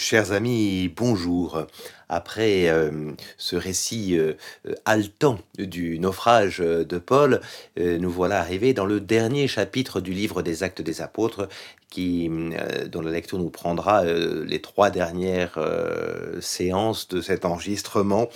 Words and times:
Chers 0.00 0.32
amis, 0.32 0.88
bonjour. 0.88 1.66
Après 2.10 2.68
euh, 2.68 3.12
ce 3.38 3.54
récit 3.54 4.18
euh, 4.18 4.34
haletant 4.84 5.38
du 5.58 6.00
naufrage 6.00 6.58
de 6.58 6.98
Paul, 6.98 7.40
euh, 7.78 7.98
nous 7.98 8.10
voilà 8.10 8.40
arrivés 8.40 8.74
dans 8.74 8.84
le 8.84 9.00
dernier 9.00 9.46
chapitre 9.46 10.00
du 10.00 10.12
livre 10.12 10.42
des 10.42 10.64
Actes 10.64 10.82
des 10.82 11.02
Apôtres, 11.02 11.48
qui, 11.88 12.30
dont 12.86 13.00
la 13.00 13.10
lecture 13.10 13.38
nous 13.38 13.50
prendra 13.50 14.04
les 14.04 14.60
trois 14.60 14.90
dernières 14.90 15.58
séances 16.40 17.08
de 17.08 17.20
cet 17.20 17.44
enregistrement. 17.44 18.28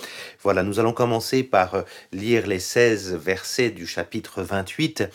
Voilà, 0.43 0.61
nous 0.61 0.81
allons 0.81 0.91
commencer 0.91 1.41
par 1.41 1.85
lire 2.11 2.47
les 2.47 2.59
16 2.59 3.15
versets 3.15 3.69
du 3.69 3.87
chapitre 3.87 4.43
28, 4.43 5.05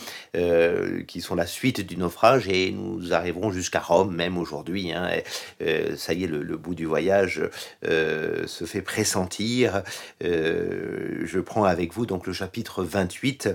qui 1.06 1.20
sont 1.20 1.34
la 1.34 1.44
suite 1.44 1.86
du 1.86 1.98
naufrage, 1.98 2.48
et 2.48 2.72
nous 2.72 3.12
arriverons 3.12 3.50
jusqu'à 3.50 3.80
Rome 3.80 4.16
même 4.16 4.38
aujourd'hui. 4.38 4.90
Hein, 4.90 5.10
ça 5.96 6.14
y 6.14 6.24
est, 6.24 6.26
le, 6.26 6.39
bout 6.56 6.74
du 6.74 6.86
voyage 6.86 7.42
euh, 7.84 8.46
se 8.46 8.64
fait 8.64 8.82
pressentir. 8.82 9.82
Euh, 10.22 11.22
je 11.24 11.40
prends 11.40 11.64
avec 11.64 11.92
vous 11.92 12.06
donc 12.06 12.26
le 12.26 12.32
chapitre 12.32 12.82
28 12.84 13.48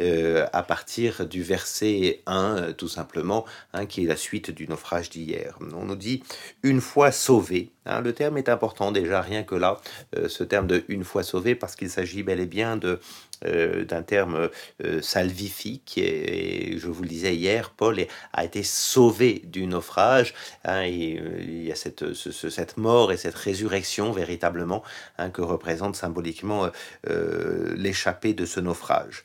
euh, 0.00 0.46
à 0.52 0.62
partir 0.62 1.26
du 1.26 1.42
verset 1.42 2.20
1 2.26 2.72
tout 2.76 2.88
simplement, 2.88 3.44
hein, 3.72 3.86
qui 3.86 4.04
est 4.04 4.06
la 4.06 4.16
suite 4.16 4.50
du 4.50 4.66
naufrage 4.68 5.10
d'hier. 5.10 5.58
On 5.74 5.84
nous 5.84 5.96
dit 5.96 6.22
une 6.62 6.80
fois 6.80 7.12
sauvé. 7.12 7.70
Hein, 7.86 8.00
le 8.00 8.12
terme 8.12 8.38
est 8.38 8.48
important 8.48 8.92
déjà, 8.92 9.20
rien 9.20 9.42
que 9.42 9.54
là, 9.54 9.80
ce 10.28 10.44
terme 10.44 10.66
de 10.66 10.84
une 10.88 11.04
fois 11.04 11.22
sauvé, 11.22 11.54
parce 11.54 11.76
qu'il 11.76 11.90
s'agit 11.90 12.22
bel 12.22 12.40
et 12.40 12.46
bien 12.46 12.76
de 12.76 13.00
euh, 13.46 13.84
d'un 13.84 14.02
terme 14.02 14.50
euh, 14.84 15.00
salvifique. 15.00 15.96
Et, 15.96 16.76
je 16.78 16.88
vous 16.88 17.02
le 17.02 17.08
disais 17.08 17.34
hier, 17.34 17.70
Paul 17.70 17.98
a 18.32 18.44
été 18.44 18.62
sauvé 18.62 19.42
du 19.44 19.66
naufrage. 19.66 20.34
Hein, 20.64 20.82
et, 20.82 21.18
euh, 21.18 21.40
il 21.40 21.64
y 21.64 21.72
a 21.72 21.74
cette, 21.74 22.12
cette 22.14 22.76
mort 22.76 23.12
et 23.12 23.16
cette 23.16 23.34
résurrection 23.34 24.12
véritablement 24.12 24.82
hein, 25.18 25.30
que 25.30 25.42
représente 25.42 25.96
symboliquement 25.96 26.68
l'échappée 27.74 28.34
de 28.34 28.44
ce 28.44 28.60
naufrage. 28.60 29.24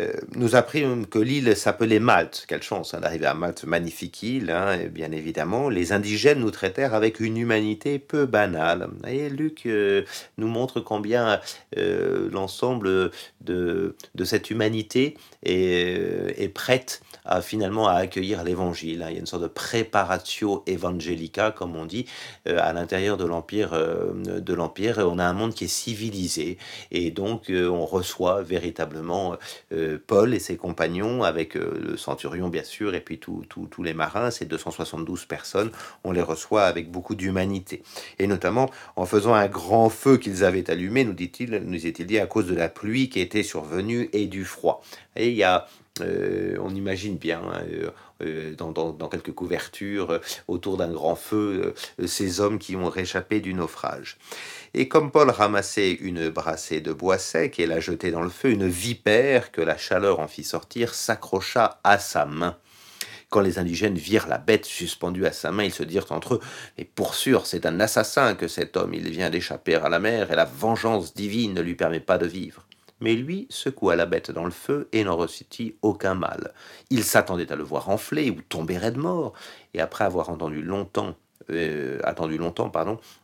Euh, 0.00 0.12
nous 0.36 0.54
apprit 0.54 0.84
que 1.10 1.18
l'île 1.18 1.56
s'appelait 1.56 1.98
Malte. 1.98 2.44
Quelle 2.46 2.62
chance 2.62 2.94
hein, 2.94 3.00
d'arriver 3.00 3.26
à 3.26 3.34
Malte, 3.34 3.64
magnifique 3.64 4.22
île, 4.22 4.50
hein, 4.50 4.78
bien 4.90 5.10
évidemment. 5.10 5.68
Les 5.68 5.92
indigènes 5.92 6.40
nous 6.40 6.50
traitèrent 6.50 6.94
avec 6.94 7.20
une 7.20 7.36
humanité 7.36 7.98
peu 7.98 8.26
banale. 8.26 8.88
Et 9.08 9.28
Luc 9.28 9.66
euh, 9.66 10.02
nous 10.36 10.46
montre 10.46 10.80
combien 10.80 11.40
euh, 11.76 12.28
l'ensemble 12.30 13.10
de, 13.40 13.96
de, 14.14 14.24
cette 14.24 14.50
humanité 14.50 15.16
est, 15.42 16.17
est 16.38 16.48
prête 16.48 17.02
à, 17.24 17.42
finalement 17.42 17.88
à 17.88 17.94
accueillir 17.94 18.44
l'évangile. 18.44 19.02
Hein. 19.02 19.08
Il 19.10 19.14
y 19.14 19.16
a 19.16 19.20
une 19.20 19.26
sorte 19.26 19.42
de 19.42 19.48
préparatio 19.48 20.64
evangelica, 20.66 21.50
comme 21.50 21.76
on 21.76 21.84
dit, 21.84 22.06
à 22.46 22.72
l'intérieur 22.72 23.16
de 23.16 23.24
l'empire. 23.24 23.70
de 23.72 24.54
l'empire, 24.54 24.98
on 24.98 25.18
a 25.18 25.24
un 25.24 25.32
monde 25.32 25.54
qui 25.54 25.64
est 25.64 25.68
civilisé 25.68 26.58
et 26.90 27.10
donc 27.10 27.50
on 27.50 27.84
reçoit 27.84 28.42
véritablement 28.42 29.36
Paul 30.06 30.34
et 30.34 30.38
ses 30.38 30.56
compagnons, 30.56 31.22
avec 31.22 31.56
euh, 31.56 31.78
le 31.80 31.96
centurion 31.96 32.48
bien 32.48 32.64
sûr, 32.64 32.94
et 32.94 33.00
puis 33.00 33.18
tous 33.18 33.82
les 33.82 33.94
marins, 33.94 34.30
ces 34.30 34.44
272 34.44 35.24
personnes, 35.26 35.70
on 36.04 36.12
les 36.12 36.22
reçoit 36.22 36.64
avec 36.64 36.90
beaucoup 36.90 37.14
d'humanité. 37.14 37.82
Et 38.18 38.26
notamment 38.26 38.70
en 38.96 39.06
faisant 39.06 39.34
un 39.34 39.48
grand 39.48 39.88
feu 39.90 40.16
qu'ils 40.16 40.44
avaient 40.44 40.70
allumé, 40.70 41.04
nous 41.04 41.12
dit-il, 41.12 41.62
nous 41.64 41.86
est-il 41.86 42.06
dit, 42.06 42.18
à 42.18 42.26
cause 42.26 42.46
de 42.46 42.54
la 42.54 42.68
pluie 42.68 43.08
qui 43.08 43.20
était 43.20 43.42
survenue 43.42 44.08
et 44.12 44.26
du 44.26 44.44
froid. 44.44 44.82
Et 45.16 45.28
il 45.30 45.36
y 45.36 45.42
a 45.42 45.66
euh, 46.00 46.56
on 46.60 46.74
imagine 46.74 47.16
bien 47.16 47.40
hein, 47.40 47.62
euh, 48.22 48.54
dans, 48.54 48.72
dans, 48.72 49.08
quelques 49.08 49.32
couvertures 49.32 50.20
autour 50.46 50.76
d'un 50.76 50.92
grand 50.92 51.16
feu 51.16 51.74
ces 52.06 52.40
hommes 52.40 52.58
qui 52.58 52.76
ont 52.76 52.88
réchappé 52.88 53.40
du 53.40 53.54
naufrage. 53.54 54.18
Et 54.74 54.88
comme 54.88 55.10
Paul 55.10 55.30
ramassait 55.30 55.92
une 55.92 56.28
brassée 56.28 56.80
de 56.80 56.92
bois 56.92 57.18
sec 57.18 57.58
et 57.58 57.66
la 57.66 57.80
jetait 57.80 58.10
dans 58.10 58.22
le 58.22 58.28
feu, 58.28 58.50
une 58.50 58.68
vipère 58.68 59.50
que 59.52 59.60
la 59.60 59.76
chaleur 59.76 60.20
en 60.20 60.28
fit 60.28 60.44
sortir 60.44 60.94
s'accrocha 60.94 61.80
à 61.84 61.98
sa 61.98 62.26
main. 62.26 62.56
Quand 63.30 63.40
les 63.40 63.58
indigènes 63.58 63.98
virent 63.98 64.26
la 64.26 64.38
bête 64.38 64.64
suspendue 64.64 65.26
à 65.26 65.32
sa 65.32 65.52
main, 65.52 65.64
ils 65.64 65.72
se 65.72 65.82
dirent 65.82 66.10
entre 66.10 66.36
eux 66.36 66.40
Mais 66.78 66.84
pour 66.84 67.14
sûr, 67.14 67.46
c'est 67.46 67.66
un 67.66 67.78
assassin 67.78 68.34
que 68.34 68.48
cet 68.48 68.76
homme, 68.76 68.94
il 68.94 69.10
vient 69.10 69.28
d'échapper 69.28 69.74
à 69.74 69.88
la 69.88 69.98
mer, 69.98 70.32
et 70.32 70.36
la 70.36 70.46
vengeance 70.46 71.12
divine 71.12 71.52
ne 71.52 71.60
lui 71.60 71.74
permet 71.74 72.00
pas 72.00 72.16
de 72.16 72.26
vivre. 72.26 72.67
Mais 73.00 73.14
lui 73.14 73.46
secoua 73.50 73.96
la 73.96 74.06
bête 74.06 74.30
dans 74.30 74.44
le 74.44 74.50
feu 74.50 74.88
et 74.92 75.04
n'en 75.04 75.16
ressentit 75.16 75.76
aucun 75.82 76.14
mal. 76.14 76.52
Il 76.90 77.04
s'attendait 77.04 77.52
à 77.52 77.56
le 77.56 77.64
voir 77.64 77.88
enfler 77.88 78.30
ou 78.30 78.40
tomber 78.42 78.78
raide 78.78 78.96
mort, 78.96 79.32
et 79.74 79.80
après 79.80 80.04
avoir 80.04 80.30
entendu 80.30 80.62
longtemps 80.62 81.14
euh, 81.50 81.98
attendu 82.04 82.36
longtemps, 82.36 82.70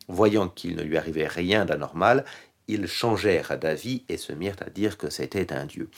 voyant 0.08 0.48
qu'il 0.48 0.76
ne 0.76 0.82
lui 0.82 0.96
arrivait 0.96 1.26
rien 1.26 1.66
d'anormal, 1.66 2.24
ils 2.68 2.86
changèrent 2.86 3.58
d'avis 3.58 4.02
et 4.08 4.16
se 4.16 4.32
mirent 4.32 4.56
à 4.64 4.70
dire 4.70 4.96
que 4.96 5.10
c'était 5.10 5.52
un 5.52 5.66
dieu. 5.66 5.90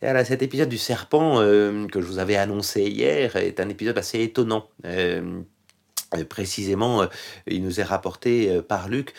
Et 0.00 0.06
alors, 0.06 0.24
cet 0.24 0.42
épisode 0.42 0.70
du 0.70 0.78
serpent 0.78 1.40
euh, 1.40 1.86
que 1.88 2.00
je 2.00 2.06
vous 2.06 2.18
avais 2.18 2.36
annoncé 2.36 2.84
hier 2.84 3.36
est 3.36 3.60
un 3.60 3.68
épisode 3.68 3.98
assez 3.98 4.22
étonnant. 4.22 4.68
Euh, 4.86 5.42
précisément, 6.28 7.02
euh, 7.02 7.06
il 7.46 7.62
nous 7.62 7.80
est 7.80 7.84
rapporté 7.84 8.50
euh, 8.50 8.62
par 8.62 8.88
Luc 8.88 9.12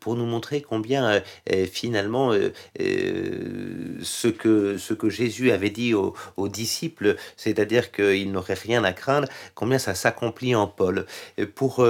pour 0.00 0.16
nous 0.16 0.26
montrer 0.26 0.60
combien 0.60 1.22
finalement 1.70 2.32
ce 2.78 4.28
que, 4.28 4.78
ce 4.78 4.94
que 4.94 5.08
Jésus 5.08 5.50
avait 5.50 5.70
dit 5.70 5.94
aux, 5.94 6.14
disciples, 6.48 7.16
c'est-à-dire 7.36 7.92
qu'il 7.92 8.30
n'aurait 8.32 8.54
rien 8.54 8.84
à 8.84 8.92
craindre, 8.92 9.28
combien 9.54 9.78
ça 9.78 9.94
s'accomplit 9.94 10.54
en 10.54 10.66
Paul. 10.66 11.06
Pour 11.54 11.84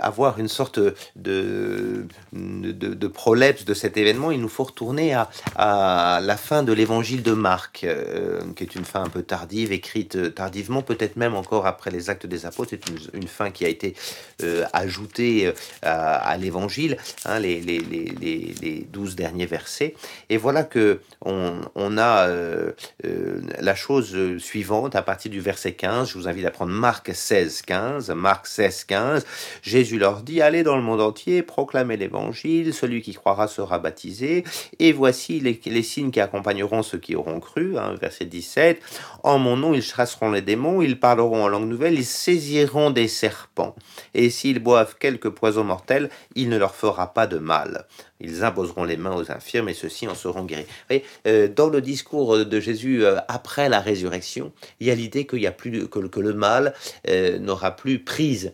avoir 0.00 0.38
une 0.38 0.48
sorte 0.48 0.78
de, 1.16 2.06
de, 2.32 2.72
de, 2.72 2.94
de 2.94 3.74
cet 3.74 3.96
événement, 3.96 4.30
il 4.30 4.40
nous 4.40 4.48
faut 4.48 4.64
retourner 4.64 5.14
à, 5.14 5.30
à 5.56 6.20
la 6.20 6.36
fin 6.36 6.62
de 6.62 6.72
l'évangile 6.72 7.22
de 7.22 7.32
Marc, 7.32 7.86
qui 8.56 8.64
est 8.64 8.74
une 8.74 8.84
fin 8.84 9.04
un 9.04 9.08
peu 9.08 9.22
tardive, 9.22 9.72
écrite 9.72 10.34
tardivement, 10.34 10.82
peut-être 10.82 11.16
même 11.16 11.34
encore 11.34 11.66
après 11.66 11.90
les 11.90 12.10
actes 12.10 12.26
des 12.26 12.46
apôtres, 12.46 12.70
c'est 12.70 12.88
une, 12.88 13.22
une 13.22 13.28
fin 13.28 13.50
qui 13.50 13.64
a 13.64 13.71
été 13.72 13.94
euh, 14.42 14.64
ajouté 14.72 15.46
euh, 15.46 15.52
à, 15.82 16.36
l'évangile, 16.36 16.96
hein, 17.24 17.38
les, 17.38 17.60
les, 17.60 17.78
les, 17.78 18.54
les, 18.60 18.86
12 18.92 19.14
derniers 19.16 19.46
versets. 19.46 19.94
Et 20.30 20.36
voilà 20.36 20.64
que 20.64 21.00
on, 21.24 21.60
a 21.98 22.26
euh, 22.28 22.72
la 23.58 23.74
chose 23.74 24.38
suivante 24.38 24.96
à 24.96 25.02
partir 25.02 25.30
du 25.30 25.40
verset 25.40 25.72
15. 25.72 26.10
Je 26.10 26.18
vous 26.18 26.28
invite 26.28 26.46
à 26.46 26.50
prendre 26.50 26.72
Marc 26.72 27.14
16, 27.14 27.62
15. 27.62 28.10
Marc 28.10 28.46
16, 28.46 28.84
15. 28.84 29.26
Jésus 29.62 29.98
leur 29.98 30.22
dit 30.22 30.42
Allez 30.42 30.62
dans 30.62 30.76
le 30.76 30.82
monde 30.82 31.00
entier, 31.00 31.42
proclamez 31.42 31.96
l'évangile, 31.96 32.74
celui 32.74 33.02
qui 33.02 33.14
croira 33.14 33.48
sera 33.48 33.78
baptisé. 33.78 34.44
Et 34.78 34.92
voici 34.92 35.40
les, 35.40 35.60
les 35.64 35.82
signes 35.82 36.10
qui 36.10 36.20
accompagneront 36.20 36.82
ceux 36.82 36.98
qui 36.98 37.14
auront 37.14 37.40
cru. 37.40 37.78
Hein, 37.78 37.94
verset 38.00 38.24
17. 38.24 38.80
En 39.22 39.38
mon 39.38 39.56
nom, 39.56 39.74
ils 39.74 39.82
chasseront 39.82 40.30
les 40.30 40.42
démons, 40.42 40.82
ils 40.82 40.98
parleront 40.98 41.44
en 41.44 41.48
langue 41.48 41.68
nouvelle, 41.68 41.94
ils 41.94 42.04
saisiront 42.04 42.90
des 42.90 43.08
serpents 43.08 43.61
et 44.14 44.30
s'ils 44.30 44.58
boivent 44.58 44.96
quelque 44.98 45.28
poison 45.28 45.64
mortel, 45.64 46.10
il 46.34 46.48
ne 46.48 46.58
leur 46.58 46.74
fera 46.74 47.12
pas 47.14 47.26
de 47.26 47.38
mal. 47.38 47.86
Ils 48.22 48.44
imposeront 48.44 48.84
les 48.84 48.96
mains 48.96 49.16
aux 49.16 49.30
infirmes 49.30 49.68
et 49.68 49.74
ceux-ci 49.74 50.06
en 50.06 50.14
seront 50.14 50.44
guéris. 50.44 50.64
Euh, 51.26 51.48
dans 51.48 51.68
le 51.68 51.80
discours 51.80 52.44
de 52.44 52.60
Jésus 52.60 53.04
euh, 53.04 53.18
après 53.28 53.68
la 53.68 53.80
résurrection, 53.80 54.52
il 54.80 54.86
y 54.86 54.90
a 54.90 54.94
l'idée 54.94 55.26
qu'il 55.26 55.40
y 55.40 55.46
a 55.46 55.52
plus 55.52 55.88
que, 55.88 56.20
le 56.20 56.32
mal 56.32 56.74
euh, 57.08 57.38
n'aura 57.38 57.74
plus 57.74 57.98
prise, 57.98 58.52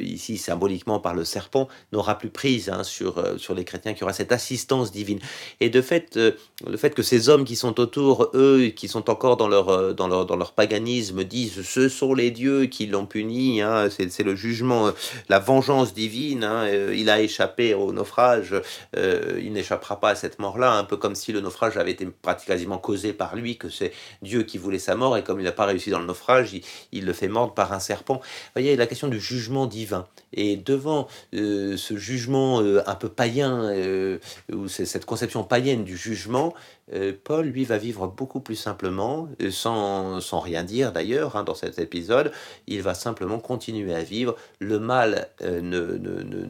ici 0.00 0.38
symboliquement 0.38 0.98
par 0.98 1.14
le 1.14 1.24
serpent, 1.24 1.68
n'aura 1.92 2.16
plus 2.16 2.30
prise 2.30 2.70
hein, 2.70 2.84
sur, 2.84 3.22
sur 3.38 3.54
les 3.54 3.64
chrétiens, 3.64 3.92
qui 3.92 4.02
aura 4.02 4.12
cette 4.12 4.32
assistance 4.32 4.92
divine. 4.92 5.18
Et 5.60 5.68
de 5.68 5.82
fait, 5.82 6.16
le 6.16 6.76
fait 6.76 6.94
que 6.94 7.02
ces 7.02 7.28
hommes 7.28 7.44
qui 7.44 7.56
sont 7.56 7.78
autour, 7.80 8.30
eux, 8.34 8.68
qui 8.74 8.88
sont 8.88 9.10
encore 9.10 9.36
dans 9.36 9.48
leur, 9.48 9.94
dans 9.94 10.08
leur, 10.08 10.24
dans 10.24 10.36
leur 10.36 10.52
paganisme, 10.52 11.24
disent 11.24 11.62
ce 11.62 11.88
sont 11.88 12.14
les 12.14 12.30
dieux 12.30 12.66
qui 12.66 12.86
l'ont 12.86 13.06
puni, 13.06 13.60
hein, 13.60 13.88
c'est 13.90 14.22
le 14.22 14.34
jugement, 14.34 14.90
la 15.28 15.38
vengeance 15.38 15.92
divine, 15.92 16.44
hein, 16.44 16.68
il 16.94 17.10
a 17.10 17.20
échappé 17.20 17.74
au 17.74 17.92
naufrage, 17.92 18.54
euh, 18.96 19.40
il 19.42 19.52
n'échappera 19.52 20.00
pas 20.00 20.10
à 20.10 20.14
cette 20.14 20.38
mort-là, 20.38 20.72
un 20.72 20.84
peu 20.84 20.96
comme 20.96 21.14
si 21.14 21.32
le 21.32 21.40
naufrage 21.40 21.76
avait 21.76 21.92
été 21.92 22.06
pratiquement 22.06 22.78
causé 22.78 23.12
par 23.12 23.36
lui, 23.36 23.56
que 23.56 23.68
c'est 23.68 23.92
Dieu 24.22 24.42
qui 24.42 24.58
voulait 24.58 24.78
sa 24.78 24.94
mort, 24.94 25.16
et 25.16 25.22
comme 25.22 25.40
il 25.40 25.44
n'a 25.44 25.52
pas 25.52 25.66
réussi 25.66 25.90
dans 25.90 25.98
le 25.98 26.06
naufrage, 26.06 26.54
il, 26.92 27.04
le 27.04 27.12
fait 27.12 27.28
mordre 27.28 27.54
par 27.54 27.72
un 27.72 27.80
serpent. 27.80 28.16
Vous 28.16 28.52
voyez, 28.54 28.76
la 28.76 28.86
question 28.86 29.08
du 29.08 29.20
jugement 29.20 29.66
divin. 29.66 30.06
Et 30.32 30.56
devant 30.56 31.08
euh, 31.34 31.76
ce 31.76 31.96
jugement 31.96 32.60
euh, 32.60 32.82
un 32.86 32.94
peu 32.94 33.08
païen, 33.08 33.72
ou 34.52 34.68
cette 34.68 35.04
conception 35.04 35.44
païenne 35.44 35.84
du 35.84 35.96
jugement, 35.96 36.54
Paul, 37.24 37.46
lui, 37.46 37.64
va 37.64 37.78
vivre 37.78 38.06
beaucoup 38.06 38.40
plus 38.40 38.54
simplement, 38.54 39.28
sans, 39.50 40.20
sans 40.20 40.38
rien 40.38 40.62
dire 40.62 40.92
d'ailleurs 40.92 41.36
hein, 41.36 41.42
dans 41.42 41.54
cet 41.54 41.78
épisode. 41.78 42.30
Il 42.68 42.82
va 42.82 42.94
simplement 42.94 43.38
continuer 43.38 43.94
à 43.94 44.02
vivre. 44.02 44.36
Le 44.60 44.78
mal 44.78 45.28
ne 45.42 45.96
ne, 45.98 46.46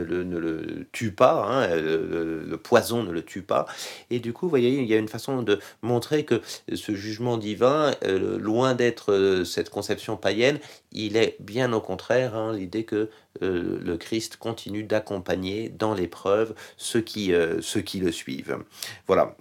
le, 0.00 0.86
tue 0.92 1.12
pas, 1.12 1.44
hein, 1.46 1.76
le, 1.76 2.56
poison 2.56 3.02
ne 3.02 3.10
le 3.10 3.22
tue 3.22 3.42
pas. 3.42 3.66
Et 4.10 4.20
du 4.20 4.32
coup, 4.32 4.46
vous 4.46 4.50
voyez, 4.50 4.80
il 4.80 4.86
y 4.86 4.94
a 4.94 4.98
une 4.98 5.08
façon 5.08 5.42
de 5.42 5.58
montrer 5.82 6.24
que 6.24 6.40
ce 6.72 6.94
jugement 6.94 7.38
divin, 7.38 7.92
loin 8.04 8.74
d'être 8.74 9.42
cette 9.44 9.70
conception 9.70 10.16
païenne, 10.16 10.58
il 10.92 11.16
est 11.16 11.36
bien 11.40 11.72
au 11.72 11.80
contraire 11.80 12.34
hein, 12.36 12.52
l'idée 12.52 12.84
que 12.84 13.10
le 13.40 13.96
Christ 13.96 14.36
continue 14.36 14.84
d'accompagner 14.84 15.68
dans 15.68 15.94
l'épreuve 15.94 16.54
ceux 16.76 17.00
qui, 17.00 17.32
ceux 17.60 17.80
qui 17.80 18.00
le 18.00 18.12
suivent. 18.12 18.58
Voilà. 19.06 19.36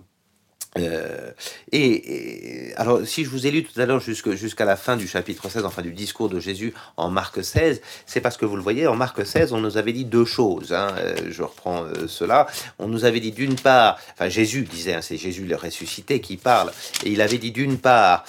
Euh, 0.78 1.32
et, 1.72 2.74
alors, 2.78 3.06
si 3.06 3.26
je 3.26 3.30
vous 3.30 3.46
ai 3.46 3.52
lu 3.52 3.64
tout 3.64 3.80
à 3.80 3.86
l'heure 3.86 4.00
jusqu'à 4.00 4.66
la 4.66 4.76
fin 4.76 4.96
du 4.96 5.08
chapitre 5.08 5.50
16, 5.50 5.66
enfin 5.66 5.82
du 5.82 5.92
discours 5.92 6.30
de 6.30 6.40
Jésus 6.40 6.74
en 6.98 7.10
Marc 7.10 7.44
16, 7.44 7.82
c'est 8.06 8.22
parce 8.22 8.38
que 8.38 8.46
vous 8.46 8.56
le 8.56 8.62
voyez, 8.62 8.88
en 8.88 8.96
Marc 8.96 9.26
16, 9.26 9.54
on 9.54 9.60
nous 9.60 9.78
avait 9.78 9.94
dit 9.94 10.06
deux 10.06 10.26
choses. 10.26 10.74
Hein, 10.74 10.94
euh, 10.98 11.16
je 11.30 11.44
reprends 11.44 11.84
euh, 11.84 12.08
cela. 12.08 12.48
On 12.80 12.88
nous 12.88 13.06
avait 13.06 13.20
dit 13.20 13.32
d'une 13.32 13.56
part, 13.56 14.00
enfin 14.14 14.30
Jésus 14.30 14.64
disait, 14.64 14.94
hein, 14.94 15.02
c'est 15.02 15.18
Jésus 15.18 15.46
le 15.46 15.56
ressuscité 15.56 16.22
qui 16.22 16.38
parle, 16.38 16.72
et 17.04 17.10
il 17.10 17.22
avait 17.22 17.38
dit 17.38 17.52
d'une 17.52 17.78
part, 17.78 18.26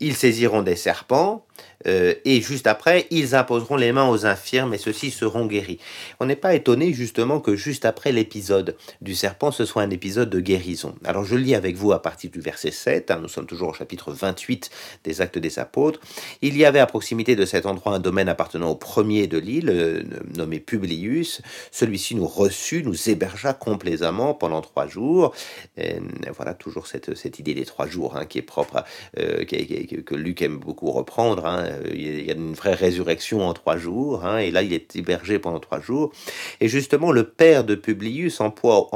ils 0.00 0.14
saisiront 0.14 0.62
des 0.62 0.76
serpents, 0.76 1.44
euh, 1.86 2.14
et 2.24 2.40
juste 2.40 2.66
après, 2.66 3.06
ils 3.10 3.34
imposeront 3.34 3.76
les 3.76 3.92
mains 3.92 4.08
aux 4.08 4.26
infirmes 4.26 4.74
et 4.74 4.78
ceux-ci 4.78 5.10
seront 5.10 5.46
guéris. 5.46 5.78
On 6.20 6.26
n'est 6.26 6.36
pas 6.36 6.54
étonné 6.54 6.92
justement 6.92 7.40
que 7.40 7.56
juste 7.56 7.84
après 7.84 8.12
l'épisode 8.12 8.76
du 9.00 9.14
serpent, 9.14 9.50
ce 9.50 9.64
soit 9.64 9.82
un 9.82 9.90
épisode 9.90 10.30
de 10.30 10.40
guérison. 10.40 10.94
Alors 11.04 11.24
je 11.24 11.36
lis 11.36 11.54
avec 11.54 11.76
vous 11.76 11.92
à 11.92 12.02
partir 12.02 12.30
du 12.30 12.40
verset 12.40 12.70
7, 12.70 13.10
hein, 13.10 13.18
nous 13.20 13.28
sommes 13.28 13.46
toujours 13.46 13.70
au 13.70 13.74
chapitre 13.74 14.12
28 14.12 14.70
des 15.04 15.20
actes 15.20 15.38
des 15.38 15.58
apôtres. 15.58 16.00
Il 16.40 16.56
y 16.56 16.64
avait 16.64 16.78
à 16.78 16.86
proximité 16.86 17.36
de 17.36 17.44
cet 17.44 17.66
endroit 17.66 17.94
un 17.94 17.98
domaine 17.98 18.28
appartenant 18.28 18.70
au 18.70 18.76
premier 18.76 19.26
de 19.26 19.38
l'île, 19.38 19.70
euh, 19.70 20.02
nommé 20.36 20.60
Publius. 20.60 21.42
Celui-ci 21.70 22.14
nous 22.14 22.26
reçut, 22.26 22.82
nous 22.82 23.08
hébergea 23.08 23.52
complaisamment 23.52 24.34
pendant 24.34 24.60
trois 24.60 24.86
jours. 24.86 25.34
Et, 25.76 25.96
voilà 26.34 26.54
toujours 26.54 26.86
cette, 26.86 27.14
cette 27.16 27.38
idée 27.38 27.54
des 27.54 27.64
trois 27.64 27.86
jours 27.86 28.16
hein, 28.16 28.24
qui 28.24 28.38
est 28.38 28.42
propre, 28.42 28.84
euh, 29.18 29.44
que 29.44 30.14
Luc 30.14 30.42
aime 30.42 30.58
beaucoup 30.58 30.90
reprendre. 30.90 31.46
Hein, 31.46 31.51
euh, 31.58 31.82
il 31.92 32.24
y 32.24 32.30
a 32.30 32.34
une 32.34 32.54
vraie 32.54 32.74
résurrection 32.74 33.46
en 33.46 33.52
trois 33.52 33.76
jours, 33.76 34.24
hein, 34.24 34.38
et 34.38 34.50
là 34.50 34.62
il 34.62 34.72
est 34.72 34.96
hébergé 34.96 35.38
pendant 35.38 35.60
trois 35.60 35.80
jours. 35.80 36.12
Et 36.60 36.68
justement, 36.68 37.12
le 37.12 37.24
père 37.24 37.64
de 37.64 37.74
Publius, 37.74 38.40
en 38.40 38.50
proie, 38.50 38.88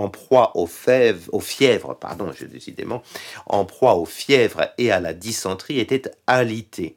aux, 0.55 0.67
fièvres, 0.67 1.95
pardon, 1.95 2.31
je, 2.33 2.47
en 3.47 3.65
proie 3.65 3.97
aux 3.97 4.07
fièvres 4.07 4.69
et 4.79 4.91
à 4.91 5.01
la 5.01 5.13
dysenterie, 5.15 5.79
était 5.79 6.03
alité. 6.27 6.97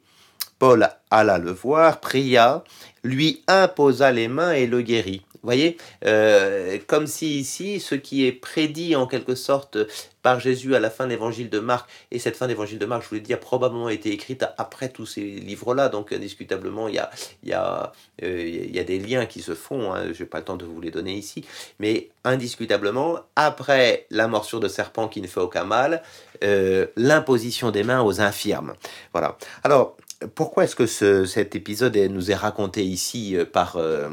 Paul 0.58 0.88
alla 1.10 1.38
le 1.38 1.52
voir, 1.52 2.00
pria, 2.00 2.62
lui 3.02 3.42
imposa 3.48 4.12
les 4.12 4.28
mains 4.28 4.52
et 4.52 4.66
le 4.66 4.82
guérit. 4.82 5.22
Vous 5.42 5.46
voyez, 5.46 5.78
euh, 6.04 6.78
comme 6.86 7.06
si 7.06 7.38
ici, 7.38 7.80
ce 7.80 7.94
qui 7.94 8.26
est 8.26 8.32
prédit 8.32 8.94
en 8.94 9.06
quelque 9.06 9.34
sorte 9.34 9.78
par 10.22 10.38
Jésus 10.38 10.74
à 10.74 10.80
la 10.80 10.90
fin 10.90 11.06
de 11.06 11.10
l'évangile 11.10 11.48
de 11.48 11.60
Marc, 11.60 11.88
et 12.10 12.18
cette 12.18 12.36
fin 12.36 12.46
d'évangile 12.46 12.78
de 12.78 12.84
Marc, 12.84 13.04
je 13.04 13.08
voulais 13.08 13.20
dire, 13.22 13.38
a 13.38 13.40
probablement 13.40 13.88
été 13.88 14.12
écrite 14.12 14.44
après 14.58 14.90
tous 14.90 15.06
ces 15.06 15.22
livres-là, 15.22 15.88
donc 15.88 16.12
indiscutablement, 16.12 16.88
il 16.88 16.96
y 16.96 16.98
a, 16.98 17.10
y, 17.42 17.52
a, 17.52 17.92
euh, 18.22 18.66
y 18.70 18.78
a 18.78 18.84
des 18.84 18.98
liens 18.98 19.24
qui 19.24 19.40
se 19.40 19.54
font, 19.54 19.94
hein, 19.94 20.12
je 20.12 20.22
n'ai 20.22 20.28
pas 20.28 20.38
le 20.38 20.44
temps 20.44 20.56
de 20.56 20.66
vous 20.66 20.80
les 20.80 20.90
donner 20.90 21.14
ici, 21.14 21.46
mais 21.78 22.10
indiscutablement, 22.24 23.20
après 23.34 24.06
la 24.10 24.28
morsure 24.28 24.60
de 24.60 24.68
serpent 24.68 25.08
qui 25.08 25.22
ne 25.22 25.26
fait 25.26 25.40
aucun 25.40 25.64
mal, 25.64 26.02
euh, 26.44 26.86
l'imposition 26.96 27.70
des 27.70 27.82
mains 27.82 28.02
aux 28.02 28.20
infirmes. 28.20 28.74
Voilà. 29.12 29.38
Alors, 29.64 29.96
pourquoi 30.34 30.64
est-ce 30.64 30.76
que 30.76 30.86
cet 31.24 31.54
épisode 31.56 31.96
nous 31.96 32.30
est 32.30 32.34
raconté 32.34 32.84
ici 32.84 33.36
euh, 33.36 33.46
par, 33.46 33.76
euh, 33.76 34.08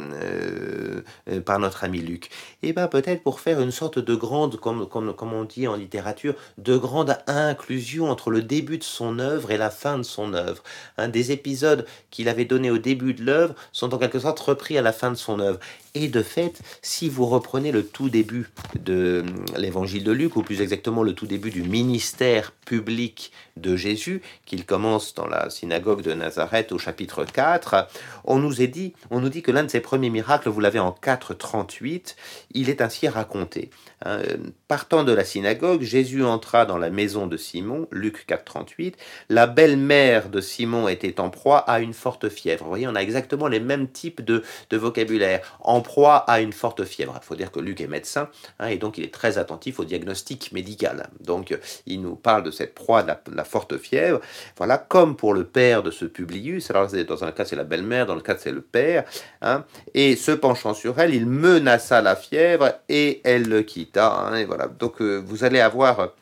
euh, 1.29 1.41
par 1.41 1.59
notre 1.59 1.83
ami 1.83 1.99
Luc? 1.99 2.29
Eh 2.63 2.71
bien 2.71 2.87
peut-être 2.87 3.23
pour 3.23 3.41
faire 3.41 3.61
une 3.61 3.71
sorte 3.71 3.99
de 3.99 4.15
grande, 4.15 4.57
comme, 4.57 4.87
comme, 4.87 5.13
comme, 5.13 5.33
on 5.33 5.43
dit 5.43 5.67
en 5.67 5.75
littérature, 5.75 6.35
de 6.57 6.77
grande 6.77 7.17
inclusion 7.27 8.09
entre 8.09 8.31
le 8.31 8.41
début 8.41 8.77
de 8.77 8.83
son 8.83 9.19
œuvre 9.19 9.51
et 9.51 9.57
la 9.57 9.69
fin 9.69 9.97
de 9.97 10.03
son 10.03 10.33
œuvre. 10.33 10.63
Un 10.97 11.09
des 11.09 11.31
épisodes 11.31 11.85
qu'il 12.09 12.29
avait 12.29 12.45
donnés 12.45 12.71
au 12.71 12.77
début 12.77 13.13
de 13.13 13.23
l'œuvre 13.23 13.55
sont 13.73 13.93
en 13.93 13.97
quelque 13.97 14.19
sorte 14.19 14.39
repris 14.39 14.77
à 14.77 14.81
la 14.81 14.93
fin 14.93 15.11
de 15.11 15.17
son 15.17 15.39
œuvre. 15.39 15.59
Et 15.93 16.07
de 16.07 16.21
fait, 16.21 16.61
si 16.81 17.09
vous 17.09 17.25
reprenez 17.25 17.71
le 17.71 17.83
tout 17.83 18.09
début 18.09 18.49
de 18.79 19.25
l'évangile 19.57 20.03
de 20.03 20.11
Luc, 20.11 20.35
ou 20.35 20.43
plus 20.43 20.61
exactement 20.61 21.03
le 21.03 21.13
tout 21.13 21.27
début 21.27 21.49
du 21.49 21.63
ministère 21.63 22.51
public 22.65 23.31
de 23.59 23.75
Jésus, 23.75 24.21
qu'il 24.45 24.65
commence 24.65 25.13
dans 25.13 25.27
la 25.27 25.49
synagogue 25.49 26.01
de 26.01 26.13
Nazareth 26.13 26.71
au 26.71 26.77
chapitre 26.77 27.25
4, 27.25 27.87
on 28.25 28.37
nous, 28.37 28.61
est 28.61 28.67
dit, 28.67 28.93
on 29.11 29.19
nous 29.19 29.29
dit 29.29 29.41
que 29.41 29.51
l'un 29.51 29.63
de 29.63 29.69
ses 29.69 29.79
premiers 29.79 30.09
miracles, 30.09 30.49
vous 30.49 30.59
l'avez 30.59 30.79
en 30.79 30.91
4.38, 30.91 32.15
il 32.51 32.69
est 32.69 32.81
ainsi 32.81 33.07
raconté. 33.07 33.69
Hein, 34.05 34.21
partant 34.67 35.03
de 35.03 35.11
la 35.11 35.23
synagogue, 35.23 35.81
Jésus 35.81 36.23
entra 36.23 36.65
dans 36.65 36.77
la 36.77 36.89
maison 36.89 37.25
de 37.25 37.35
Simon, 37.35 37.87
Luc 37.91 38.25
4.38. 38.27 38.93
La 39.29 39.47
belle-mère 39.47 40.29
de 40.29 40.39
Simon 40.39 40.87
était 40.87 41.19
en 41.19 41.29
proie 41.29 41.59
à 41.59 41.79
une 41.79 41.93
forte 41.93 42.29
fièvre. 42.29 42.63
Vous 42.63 42.69
voyez, 42.69 42.87
on 42.87 42.95
a 42.95 43.01
exactement 43.01 43.47
les 43.47 43.59
mêmes 43.59 43.87
types 43.87 44.21
de, 44.21 44.43
vocabulaire. 44.71 45.57
En 45.61 45.81
proie 45.81 46.17
à 46.17 46.41
une 46.41 46.53
forte 46.53 46.85
fièvre. 46.85 47.17
Il 47.21 47.25
faut 47.25 47.35
dire 47.35 47.51
que 47.51 47.59
Luc 47.59 47.81
est 47.81 47.87
médecin, 47.87 48.29
hein, 48.59 48.67
et 48.67 48.77
donc 48.77 48.97
il 48.97 49.03
est 49.03 49.13
très 49.13 49.37
attentif 49.37 49.79
au 49.79 49.85
diagnostic 49.85 50.51
médical. 50.51 51.09
Donc 51.19 51.57
il 51.85 52.01
nous 52.01 52.15
parle 52.15 52.43
de 52.43 52.51
cette 52.51 52.75
proie 52.75 53.03
de 53.03 53.13
la, 53.33 53.43
forte 53.47 53.77
fièvre. 53.77 54.21
Voilà, 54.57 54.77
comme 54.77 55.15
pour 55.15 55.33
le 55.33 55.43
père 55.43 55.83
de 55.83 55.91
ce 55.91 56.05
Publius. 56.05 56.69
Alors 56.69 56.87
dans 57.07 57.23
un 57.23 57.31
cas 57.31 57.45
c'est 57.45 57.55
la 57.55 57.63
belle-mère, 57.63 58.05
dans 58.05 58.15
le 58.15 58.21
cas 58.21 58.35
c'est 58.37 58.51
le 58.51 58.61
père. 58.61 59.03
Hein, 59.41 59.63
et 59.93 60.15
se 60.15 60.31
penchant 60.31 60.73
sur 60.73 60.99
elle, 60.99 61.13
il 61.13 61.25
menaça 61.25 62.01
la 62.01 62.15
fièvre 62.15 62.73
et 62.89 63.21
elle 63.23 63.47
le 63.47 63.61
quitte. 63.61 63.97
Hein, 63.97 64.35
et 64.35 64.45
voilà. 64.45 64.67
Donc 64.67 65.01
euh, 65.01 65.17
vous 65.17 65.43
allez 65.43 65.59
avoir 65.59 66.13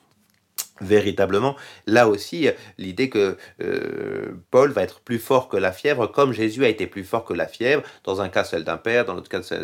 véritablement 0.82 1.56
là 1.88 2.10
aussi 2.10 2.50
l'idée 2.78 3.10
que 3.10 3.38
euh, 3.62 4.34
Paul 4.52 4.72
va 4.72 4.84
être 4.84 5.00
plus 5.00 5.20
fort 5.20 5.48
que 5.48 5.58
la 5.58 5.72
fièvre 5.72 6.08
comme 6.08 6.34
Jésus 6.34 6.66
a 6.66 6.70
été 6.70 6.88
plus 6.88 7.04
fort 7.04 7.24
que 7.24 7.34
la 7.34 7.48
fièvre 7.48 7.84
dans 8.04 8.22
un 8.22 8.30
cas 8.30 8.44
celle 8.44 8.64
d'un 8.64 8.78
père 8.78 9.06
dans 9.06 9.14
l'autre 9.14 9.30
cas 9.30 9.42
c'est 9.42 9.62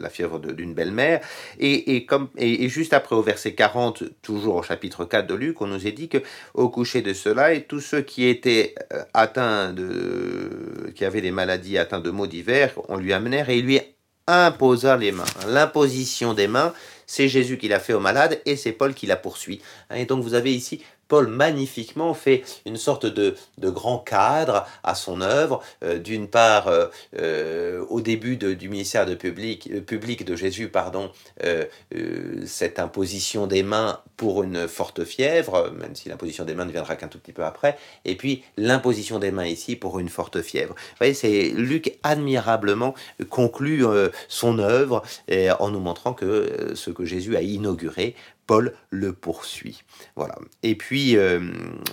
la 0.00 0.10
fièvre 0.10 0.38
d'une 0.38 0.74
belle-mère 0.74 1.20
et, 1.58 1.96
et, 1.96 2.06
comme 2.06 2.28
et, 2.36 2.68
juste 2.68 2.92
après 2.94 3.14
au 3.14 3.22
verset 3.22 3.54
40 3.54 4.04
toujours 4.22 4.56
au 4.56 4.62
chapitre 4.62 5.04
4 5.04 5.26
de 5.26 5.34
Luc 5.34 5.60
on 5.60 5.66
nous 5.66 5.86
est 5.86 5.92
dit 5.92 6.08
que 6.08 6.18
au 6.54 6.68
coucher 6.68 7.02
de 7.02 7.12
cela 7.12 7.52
et 7.52 7.64
tous 7.64 7.80
ceux 7.80 8.00
qui 8.00 8.26
étaient 8.26 8.74
atteints 9.12 9.72
de 9.72 10.92
qui 10.94 11.04
avaient 11.04 11.20
des 11.20 11.30
maladies 11.30 11.76
atteints 11.76 12.00
de 12.00 12.10
maux 12.10 12.26
divers 12.26 12.72
on 12.88 12.96
lui 12.96 13.12
amenèrent 13.12 13.50
et 13.50 13.58
il 13.58 13.66
lui 13.66 13.80
imposa 14.28 14.96
les 14.96 15.10
mains. 15.10 15.24
L'imposition 15.48 16.34
des 16.34 16.46
mains, 16.46 16.72
c'est 17.08 17.26
Jésus 17.26 17.58
qui 17.58 17.66
l'a 17.66 17.80
fait 17.80 17.94
aux 17.94 18.00
malades 18.00 18.40
et 18.44 18.54
c'est 18.54 18.70
Paul 18.70 18.94
qui 18.94 19.06
la 19.06 19.16
poursuit. 19.16 19.60
Et 19.92 20.04
donc 20.04 20.22
vous 20.22 20.34
avez 20.34 20.54
ici 20.54 20.84
Paul 21.08 21.26
magnifiquement 21.26 22.14
fait 22.14 22.44
une 22.66 22.76
sorte 22.76 23.06
de, 23.06 23.34
grand 23.58 23.98
cadre 23.98 24.66
à 24.84 24.94
son 24.94 25.20
œuvre. 25.20 25.62
Euh, 25.82 25.98
d'une 25.98 26.28
part, 26.28 26.68
euh, 26.68 26.86
euh, 27.18 27.84
au 27.88 28.00
début 28.00 28.36
du 28.36 28.68
ministère 28.68 29.06
de 29.06 29.14
public, 29.14 30.24
de 30.24 30.36
Jésus, 30.36 30.68
pardon, 30.68 31.10
cette 32.44 32.78
imposition 32.78 33.46
des 33.46 33.62
mains 33.62 34.00
pour 34.16 34.42
une 34.42 34.68
forte 34.68 35.04
fièvre, 35.04 35.70
même 35.70 35.94
si 35.94 36.08
l'imposition 36.08 36.44
des 36.44 36.54
mains 36.54 36.64
ne 36.64 36.72
viendra 36.72 36.96
qu'un 36.96 37.08
tout 37.08 37.18
petit 37.18 37.32
peu 37.32 37.44
après, 37.44 37.78
et 38.04 38.16
puis 38.16 38.42
l'imposition 38.56 39.18
des 39.18 39.30
mains 39.30 39.46
ici 39.46 39.76
pour 39.76 39.98
une 39.98 40.08
forte 40.08 40.42
fièvre. 40.42 40.74
Vous 40.74 40.96
voyez, 40.98 41.14
c'est 41.14 41.50
Luc 41.50 41.98
admirablement 42.02 42.94
conclut 43.30 43.84
son 44.28 44.58
œuvre 44.58 45.02
en 45.58 45.70
nous 45.70 45.80
montrant 45.80 46.12
que 46.12 46.72
ce 46.74 46.90
que 46.90 47.04
Jésus 47.04 47.36
a 47.36 47.42
inauguré 47.42 48.14
Paul 48.48 48.72
le 48.90 49.12
poursuit. 49.12 49.84
Voilà. 50.16 50.34
Et 50.64 50.74
puis, 50.74 51.16
euh, 51.16 51.38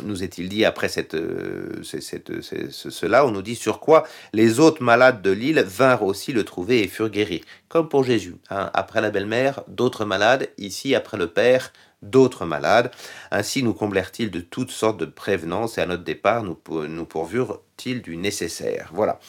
nous 0.03 0.23
est-il 0.23 0.47
dit, 0.49 0.63
après 0.63 0.87
cette, 0.87 1.13
euh, 1.13 1.83
cela, 1.83 3.25
on 3.25 3.31
nous 3.31 3.41
dit 3.41 3.55
sur 3.55 3.81
quoi 3.81 4.07
les 4.33 4.59
autres 4.59 4.81
malades 4.81 5.21
de 5.21 5.31
l'île 5.31 5.59
vinrent 5.59 6.03
aussi 6.03 6.31
le 6.31 6.45
trouver 6.45 6.81
et 6.81 6.87
furent 6.87 7.09
guéris. 7.09 7.43
Comme 7.67 7.89
pour 7.89 8.05
Jésus. 8.05 8.37
Hein. 8.49 8.71
Après 8.73 9.01
la 9.01 9.11
belle-mère, 9.11 9.63
d'autres 9.67 10.05
malades. 10.05 10.49
Ici, 10.57 10.95
après 10.95 11.17
le 11.17 11.27
Père, 11.27 11.73
d'autres 12.01 12.45
malades. 12.45 12.89
Ainsi 13.31 13.61
nous 13.61 13.73
comblèrent-ils 13.73 14.31
de 14.31 14.39
toutes 14.39 14.71
sortes 14.71 14.99
de 14.99 15.05
prévenances 15.05 15.77
et 15.77 15.81
à 15.81 15.85
notre 15.85 16.05
départ, 16.05 16.43
nous, 16.43 16.57
nous 16.87 17.05
pourvurent-ils 17.05 18.01
du 18.01 18.15
nécessaire? 18.15 18.91
Voilà. 18.93 19.19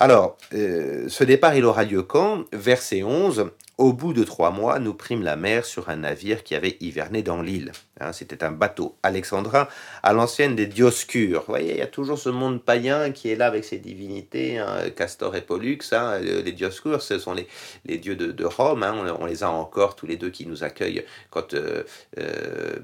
Alors, 0.00 0.36
euh, 0.52 1.08
ce 1.08 1.24
départ, 1.24 1.56
il 1.56 1.64
aura 1.64 1.84
lieu 1.84 2.02
quand? 2.02 2.44
Verset 2.52 3.02
11. 3.02 3.50
Au 3.78 3.92
bout 3.92 4.12
de 4.12 4.24
trois 4.24 4.50
mois, 4.50 4.80
nous 4.80 4.92
prîmes 4.92 5.22
la 5.22 5.36
mer 5.36 5.64
sur 5.64 5.88
un 5.88 5.98
navire 5.98 6.42
qui 6.42 6.56
avait 6.56 6.76
hiverné 6.80 7.22
dans 7.22 7.40
l'île. 7.40 7.70
Hein, 8.00 8.12
c'était 8.12 8.42
un 8.42 8.50
bateau 8.50 8.96
alexandrin 9.04 9.68
à 10.02 10.12
l'ancienne 10.12 10.56
des 10.56 10.66
Dioscures. 10.66 11.42
Vous 11.42 11.52
voyez, 11.52 11.74
il 11.74 11.78
y 11.78 11.82
a 11.82 11.86
toujours 11.86 12.18
ce 12.18 12.28
monde 12.28 12.60
païen 12.60 13.12
qui 13.12 13.30
est 13.30 13.36
là 13.36 13.46
avec 13.46 13.64
ses 13.64 13.78
divinités, 13.78 14.58
hein, 14.58 14.90
Castor 14.96 15.36
et 15.36 15.42
Pollux. 15.42 15.78
Hein, 15.92 16.18
les 16.18 16.50
Dioscures, 16.50 17.02
ce 17.02 17.20
sont 17.20 17.34
les, 17.34 17.98
dieux 17.98 18.16
de, 18.16 18.44
Rome. 18.44 18.84
On, 19.20 19.26
les 19.26 19.44
a 19.44 19.50
encore 19.50 19.94
tous 19.94 20.08
les 20.08 20.16
deux 20.16 20.30
qui 20.30 20.44
nous 20.44 20.64
accueillent 20.64 21.04
quand 21.30 21.54
euh, 21.54 21.84
euh, 22.18 22.80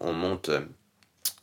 on 0.00 0.14
monte 0.14 0.50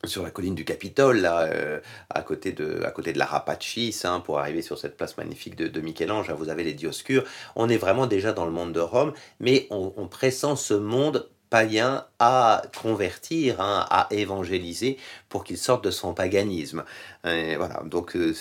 sur 0.05 0.23
la 0.23 0.31
colline 0.31 0.55
du 0.55 0.65
Capitole, 0.65 1.27
euh, 1.29 1.79
à, 2.09 2.21
côté 2.21 2.51
de, 2.51 2.83
à 2.83 2.91
côté 2.91 3.13
de 3.13 3.19
la 3.19 3.25
Rapachis, 3.25 4.01
hein, 4.03 4.21
pour 4.21 4.39
arriver 4.39 4.61
sur 4.61 4.77
cette 4.77 4.95
place 4.95 5.17
magnifique 5.17 5.55
de, 5.55 5.67
de 5.67 5.81
Michel-Ange, 5.81 6.31
vous 6.31 6.49
avez 6.49 6.63
les 6.63 6.73
Dioscures. 6.73 7.25
On 7.55 7.67
est 7.69 7.77
vraiment 7.77 8.07
déjà 8.07 8.31
dans 8.31 8.45
le 8.45 8.51
monde 8.51 8.71
de 8.71 8.79
Rome, 8.79 9.13
mais 9.39 9.67
on, 9.71 9.93
on 9.97 10.07
pressent 10.07 10.55
ce 10.55 10.73
monde 10.73 11.29
païen 11.49 12.05
à 12.19 12.61
convertir, 12.81 13.59
hein, 13.59 13.85
à 13.89 14.07
évangéliser 14.11 14.97
pour 15.29 15.43
qu'il 15.43 15.57
sorte 15.57 15.83
de 15.83 15.91
son 15.91 16.13
paganisme. 16.13 16.83
Voilà, 17.23 17.81
donc 17.85 18.15
euh, 18.15 18.33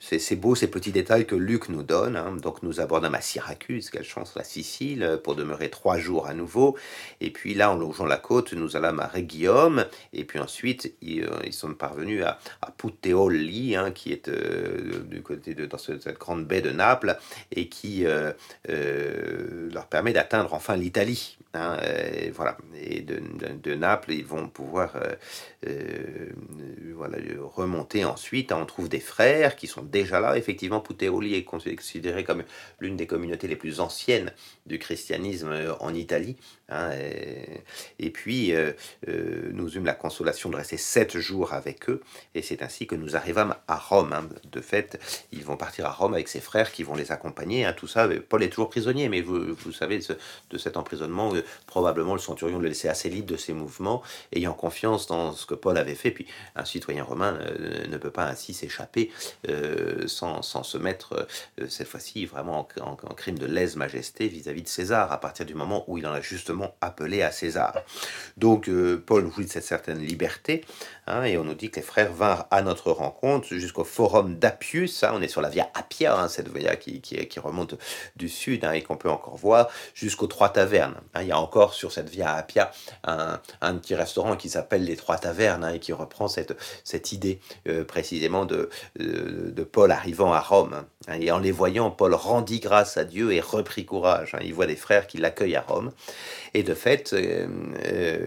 c'est 0.00 0.36
beau 0.36 0.54
ces 0.54 0.68
petits 0.68 0.92
détails 0.92 1.26
que 1.26 1.34
Luc 1.34 1.68
nous 1.68 1.82
donne. 1.82 2.16
Hein. 2.16 2.36
Donc 2.36 2.62
nous 2.62 2.80
abordons 2.80 3.12
à 3.12 3.20
Syracuse, 3.20 3.90
quelle 3.90 4.04
chance 4.04 4.34
la 4.36 4.44
Sicile, 4.44 5.20
pour 5.22 5.34
demeurer 5.34 5.68
trois 5.68 5.98
jours 5.98 6.26
à 6.26 6.34
nouveau. 6.34 6.76
Et 7.20 7.30
puis 7.30 7.54
là, 7.54 7.70
en 7.70 7.76
longeant 7.76 8.06
la 8.06 8.16
côte, 8.16 8.52
nous 8.52 8.76
allons 8.76 8.98
à 8.98 9.06
Regium. 9.06 9.84
Et 10.12 10.24
puis 10.24 10.38
ensuite, 10.38 10.94
ils, 11.02 11.24
euh, 11.24 11.50
sont 11.50 11.74
parvenus 11.74 12.24
à, 12.24 12.38
Puteoli, 12.76 13.76
hein, 13.76 13.90
qui 13.92 14.12
est 14.12 14.28
euh, 14.28 15.02
du 15.04 15.22
côté 15.22 15.54
de 15.54 15.66
dans 15.66 15.78
cette, 15.78 16.18
grande 16.18 16.46
baie 16.46 16.60
de 16.60 16.70
Naples 16.70 17.16
et 17.50 17.68
qui 17.68 18.04
euh, 18.06 18.32
euh, 18.68 19.70
leur 19.72 19.86
permet 19.86 20.12
d'atteindre 20.12 20.54
enfin 20.54 20.76
l'Italie. 20.76 21.38
Hein, 21.54 21.76
et 21.84 22.30
voilà, 22.30 22.56
et 22.80 23.02
de, 23.02 23.74
Naples, 23.74 24.12
ils 24.12 24.24
vont 24.24 24.48
pouvoir 24.48 24.94
voilà, 26.94 27.18
remonter 27.54 28.04
ensuite 28.04 28.21
Ensuite, 28.22 28.52
on 28.52 28.64
trouve 28.66 28.88
des 28.88 29.00
frères 29.00 29.56
qui 29.56 29.66
sont 29.66 29.82
déjà 29.82 30.20
là. 30.20 30.38
Effectivement, 30.38 30.78
Puteoli 30.78 31.34
est 31.34 31.42
considéré 31.42 32.22
comme 32.22 32.44
l'une 32.78 32.96
des 32.96 33.08
communautés 33.08 33.48
les 33.48 33.56
plus 33.56 33.80
anciennes 33.80 34.32
du 34.64 34.78
christianisme 34.78 35.50
euh, 35.50 35.74
en 35.80 35.92
Italie. 35.92 36.36
Hein, 36.68 36.92
et, 37.98 38.10
puis, 38.10 38.54
euh, 38.54 38.72
euh, 39.08 39.50
nous 39.52 39.76
eûmes 39.76 39.84
la 39.84 39.94
consolation 39.94 40.50
de 40.50 40.56
rester 40.56 40.76
sept 40.76 41.18
jours 41.18 41.52
avec 41.52 41.90
eux. 41.90 42.00
Et 42.36 42.42
c'est 42.42 42.62
ainsi 42.62 42.86
que 42.86 42.94
nous 42.94 43.16
arrivâmes 43.16 43.56
à 43.66 43.76
Rome. 43.76 44.12
Hein. 44.12 44.28
De 44.52 44.60
fait, 44.60 45.00
ils 45.32 45.44
vont 45.44 45.56
partir 45.56 45.86
à 45.86 45.90
Rome 45.90 46.14
avec 46.14 46.28
ses 46.28 46.40
frères 46.40 46.70
qui 46.70 46.84
vont 46.84 46.94
les 46.94 47.10
accompagner. 47.10 47.64
Hein. 47.64 47.72
Tout 47.72 47.88
ça, 47.88 48.08
Paul 48.28 48.44
est 48.44 48.50
toujours 48.50 48.70
prisonnier, 48.70 49.08
mais 49.08 49.20
vous, 49.20 49.72
savez 49.72 49.98
de, 49.98 50.04
ce, 50.04 50.12
de, 50.50 50.58
cet 50.58 50.76
emprisonnement, 50.76 51.32
probablement 51.66 52.14
le 52.14 52.20
centurion 52.20 52.60
le 52.60 52.68
laissait 52.68 52.88
assez 52.88 53.10
libre 53.10 53.26
de 53.26 53.36
ses 53.36 53.52
mouvements, 53.52 54.00
ayant 54.32 54.54
confiance 54.54 55.08
dans 55.08 55.32
ce 55.32 55.44
que 55.44 55.54
Paul 55.54 55.76
avait 55.76 55.96
fait. 55.96 56.12
Puis 56.12 56.28
un 56.54 56.64
citoyen 56.64 57.02
romain 57.02 57.36
ne 57.88 57.96
peut 57.96 58.11
pas 58.12 58.26
ainsi 58.26 58.54
s'échapper 58.54 59.10
euh, 59.48 60.06
sans, 60.06 60.42
sans, 60.42 60.62
se 60.62 60.78
mettre, 60.78 61.26
euh, 61.60 61.66
cette 61.68 61.88
fois-ci, 61.88 62.26
vraiment 62.26 62.68
en, 62.80 62.90
en, 62.90 63.14
crime 63.14 63.38
de 63.38 63.46
lèse-majesté 63.46 64.28
vis-à-vis 64.28 64.62
de 64.62 64.68
César, 64.68 65.12
à 65.12 65.20
partir 65.20 65.46
du 65.46 65.54
moment 65.54 65.84
où 65.88 65.98
il 65.98 66.06
en 66.06 66.12
a 66.12 66.20
justement 66.20 66.74
appelé 66.80 67.22
à 67.22 67.30
César. 67.30 67.74
Donc, 68.36 68.68
euh, 68.68 69.02
Paul 69.04 69.30
jouit 69.32 69.46
de 69.46 69.50
cette 69.50 69.64
certaine 69.64 69.98
liberté, 69.98 70.64
hein, 71.06 71.24
et 71.24 71.36
on 71.38 71.44
nous 71.44 71.54
dit 71.54 71.70
que 71.70 71.76
les 71.76 71.82
frères 71.82 72.12
vinrent 72.12 72.46
à 72.50 72.62
notre 72.62 72.92
rencontre 72.92 73.48
jusqu'au 73.48 73.84
forum 73.84 74.36
d'Appius, 74.36 75.02
hein, 75.02 75.12
on 75.14 75.22
est 75.22 75.28
sur 75.28 75.40
la 75.40 75.48
via 75.48 75.70
Appia, 75.74 76.16
hein, 76.16 76.28
cette 76.28 76.48
via 76.48 76.76
qui, 76.76 77.00
qui, 77.00 77.40
remonte 77.40 77.74
du 78.16 78.28
sud, 78.28 78.64
hein, 78.64 78.72
et 78.72 78.82
qu'on 78.82 78.96
peut 78.96 79.10
encore 79.10 79.36
voir, 79.36 79.68
jusqu'aux 79.94 80.26
Trois 80.26 80.50
Tavernes. 80.50 81.00
Il 81.20 81.26
y 81.26 81.32
a 81.32 81.38
encore 81.38 81.74
sur 81.74 81.92
cette 81.92 82.08
via 82.08 82.34
Appia 82.34 82.70
un, 83.04 83.40
un 83.60 83.74
petit 83.76 83.94
restaurant 83.94 84.36
qui 84.36 84.48
s'appelle 84.48 84.84
les 84.84 84.96
Trois 84.96 85.18
Tavernes, 85.18 85.72
et 85.74 85.78
qui 85.78 85.92
reprend 85.92 86.28
cette, 86.28 86.56
cette 86.84 87.12
idée 87.12 87.40
euh, 87.68 87.84
précisément 88.02 88.46
de, 88.46 88.68
Paul 89.70 89.92
arrivant 89.92 90.32
à 90.32 90.40
Rome. 90.40 90.84
Hein, 91.06 91.14
et 91.20 91.30
en 91.30 91.38
les 91.38 91.52
voyant, 91.52 91.92
Paul 91.92 92.14
rendit 92.14 92.58
grâce 92.58 92.96
à 92.96 93.04
Dieu 93.04 93.32
et 93.32 93.40
reprit 93.40 93.84
courage. 93.84 94.34
Hein, 94.34 94.40
il 94.42 94.52
voit 94.54 94.66
des 94.66 94.74
frères 94.74 95.06
qui 95.06 95.18
l'accueillent 95.18 95.54
à 95.54 95.60
Rome. 95.60 95.92
Et 96.52 96.64
de 96.64 96.74
fait, 96.74 97.12
euh, 97.12 97.46
euh, 97.84 98.26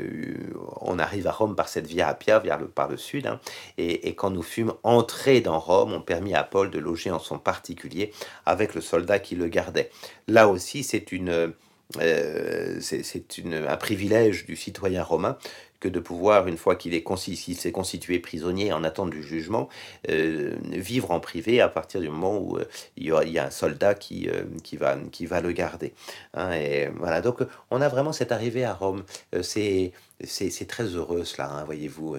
on 0.79 0.98
arrive 0.98 1.27
à 1.27 1.34
Rome 1.34 1.58
par 1.58 1.67
cette 1.67 1.88
via 1.88 2.08
Appia, 2.08 2.39
vers 2.39 2.58
le, 2.58 2.67
par 2.67 2.88
le 2.88 2.96
sud. 2.96 3.27
Hein, 3.27 3.41
et, 3.77 4.08
et, 4.08 4.15
quand 4.15 4.29
nous 4.29 4.44
fûmes 4.44 4.74
entrés 4.84 5.41
dans 5.41 5.60
Rome, 5.60 5.91
on 5.91 6.01
permit 6.01 6.36
à 6.36 6.44
Paul 6.44 6.72
de 6.72 6.79
loger 6.79 7.12
en 7.12 7.20
son 7.20 7.38
particulier 7.38 8.13
avec 8.46 8.75
le 8.75 8.82
soldat 8.82 9.20
qui 9.20 9.36
le 9.36 9.48
gardait. 9.48 9.91
Là 10.29 10.48
aussi, 10.48 10.84
c'est 10.84 11.12
une... 11.12 11.53
Euh, 12.00 12.79
c'est 12.82 13.24
un 13.46 13.77
privilège 13.77 14.48
du 14.48 14.55
citoyen 14.55 15.03
romain 15.03 15.38
que 15.79 15.88
de 15.88 16.00
pouvoir, 16.00 16.48
une 16.48 16.58
fois 16.58 16.75
qu'il 16.75 16.94
s'est 16.94 17.72
constitué 17.72 18.20
prisonnier 18.20 18.74
en 18.74 18.84
attente 18.84 19.10
du 19.10 19.24
jugement, 19.24 19.70
euh, 20.10 20.55
vivre 20.72 21.12
en 21.12 21.20
privé 21.20 21.62
à 21.62 21.70
partir 21.70 22.01
du 22.01 22.10
moment 22.10 22.38
où 22.38 22.58
euh, 22.58 22.65
il, 22.98 23.08
y 23.08 23.39
a, 23.39 23.46
un 23.46 23.51
soldat 23.51 23.94
qui, 23.94 24.29
euh, 24.29 24.44
qui, 24.63 24.77
va, 24.77 24.98
qui 25.12 25.25
va 25.25 25.41
le 25.41 25.51
garder. 25.51 25.94
Hein, 26.34 26.53
et 26.53 26.89
voilà, 26.96 27.22
donc 27.22 27.39
on 27.72 27.82
a 27.82 27.89
vraiment 27.89 28.13
cette 28.13 28.32
arrivée 28.32 28.63
à 28.63 28.74
Rome. 28.74 29.03
C'est 29.41 29.91
c'est 30.24 30.65
très 30.65 30.86
heureux 30.86 31.25
cela, 31.25 31.51
hein, 31.51 31.65
voyez-vous, 31.65 32.15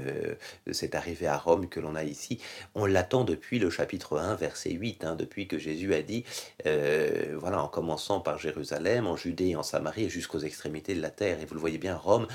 cette 0.70 0.94
arrivée 0.94 1.28
à 1.28 1.38
Rome 1.38 1.66
que 1.66 1.80
l'on 1.80 1.94
a 1.94 2.04
ici. 2.04 2.38
On 2.74 2.84
l'attend 2.84 3.24
depuis 3.24 3.58
le 3.58 3.70
chapitre 3.70 4.18
1, 4.18 4.34
verset 4.34 4.72
8, 4.72 5.04
hein, 5.04 5.16
depuis 5.16 5.48
que 5.48 5.58
Jésus 5.58 5.94
a 5.94 6.02
dit, 6.02 6.22
voilà, 6.64 7.62
en 7.62 7.68
commençant 7.68 8.20
par 8.20 8.38
Jérusalem, 8.38 9.06
en 9.06 9.16
Judée, 9.16 9.56
en 9.56 9.62
Samarie, 9.62 10.10
jusqu'aux 10.10 10.40
extrémités 10.40 10.94
de 10.94 11.00
la 11.00 11.08
terre. 11.08 11.40
Et 11.40 11.46
vous 11.46 11.54
le 11.54 11.60
voyez 11.60 11.78
bien, 11.78 11.96
Rome, 11.96 12.26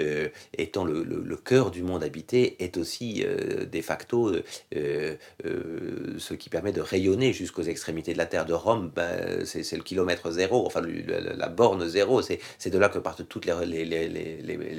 euh, 0.00 0.28
le, 0.82 1.36
cœur 1.36 1.70
du 1.70 1.82
monde 1.82 2.02
habité, 2.02 2.56
est 2.64 2.76
aussi 2.76 3.22
euh, 3.24 3.66
de 3.66 3.80
facto 3.82 4.32
euh, 4.74 5.16
euh, 5.44 6.14
ce 6.18 6.34
qui 6.34 6.48
permet 6.48 6.72
de 6.72 6.80
rayonner 6.80 7.32
jusqu'aux 7.32 7.62
extrémités 7.62 8.14
de 8.14 8.18
la 8.18 8.26
terre 8.26 8.46
de 8.46 8.54
Rome. 8.54 8.90
Ben, 8.96 9.44
c'est 9.44 9.76
le 9.76 9.82
kilomètre 9.82 10.32
zéro, 10.32 10.66
enfin 10.66 10.80
la, 10.80 11.48
borne 11.48 11.86
zéro, 11.86 12.22
c'est 12.22 12.70
de 12.70 12.78
là 12.78 12.88
que 12.88 12.98
partent 12.98 13.28
toutes 13.28 13.46
les 13.46 13.52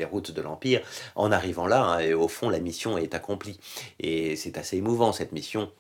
routes 0.04 0.32
de 0.32 0.42
l'Empire. 0.42 0.82
En 1.16 1.32
arrivant 1.32 1.68
là, 1.68 1.84
hein, 1.84 2.00
et 2.00 2.14
au 2.14 2.28
fond, 2.28 2.50
la 2.50 2.60
mission 2.60 2.98
est 2.98 3.14
accomplie. 3.16 3.60
Et 4.00 4.36
c'est 4.36 4.58
assez 4.58 4.78
émouvant, 4.78 5.14
cette 5.14 5.32
mission. 5.32 5.72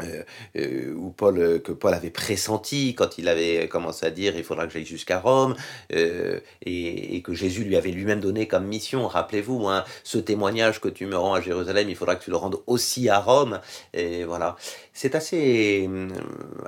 Euh, 0.00 0.22
euh, 0.56 0.94
Paul, 1.16 1.38
euh, 1.38 1.58
que 1.58 1.72
Paul 1.72 1.94
avait 1.94 2.10
pressenti 2.10 2.94
quand 2.94 3.18
il 3.18 3.28
avait 3.28 3.68
commencé 3.68 4.06
à 4.06 4.10
dire 4.10 4.36
il 4.36 4.44
faudra 4.44 4.66
que 4.66 4.72
j'aille 4.72 4.86
jusqu'à 4.86 5.18
Rome 5.18 5.54
euh, 5.92 6.40
et, 6.64 7.20
que 7.22 7.34
Jésus 7.34 7.64
lui 7.64 7.76
avait 7.76 7.90
lui-même 7.90 8.20
donné 8.20 8.48
comme 8.48 8.66
mission. 8.66 9.06
Rappelez-vous, 9.06 9.68
hein, 9.68 9.84
ce 10.02 10.18
témoignage 10.18 10.80
que 10.80 10.88
tu 10.88 11.06
me 11.06 11.16
rends 11.16 11.34
à 11.34 11.40
Jérusalem, 11.40 11.88
il 11.88 11.96
faudra 11.96 12.16
que 12.16 12.24
tu 12.24 12.30
le 12.30 12.36
rendes 12.36 12.58
aussi 12.66 13.08
à 13.08 13.18
Rome. 13.18 13.60
Et 13.94 14.24
voilà, 14.24 14.56
c'est 14.92 15.14
assez 15.14 15.88
euh, 15.88 16.08